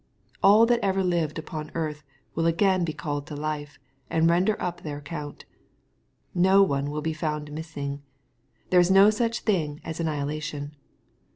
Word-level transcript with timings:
All 0.41 0.65
that 0.65 0.83
have 0.83 0.95
ever 0.95 1.03
lived 1.03 1.35
upoi^earth 1.37 2.01
will 2.33 2.47
again 2.47 2.83
be 2.83 2.91
called 2.91 3.27
to 3.27 3.35
life, 3.35 3.77
and 4.09 4.27
render 4.27 4.59
up 4.59 4.81
their 4.81 4.97
account. 4.97 5.45
Not 6.33 6.67
one 6.67 6.89
will 6.89 7.03
be 7.03 7.13
found 7.13 7.51
missing. 7.51 8.01
There 8.71 8.79
is 8.79 8.89
no 8.89 9.11
such 9.11 9.41
thing 9.41 9.79
as 9.83 9.99
annihilation. 9.99 10.75